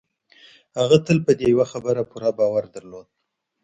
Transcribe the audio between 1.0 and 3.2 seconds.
تل په دې يوه خبره پوره باور درلود.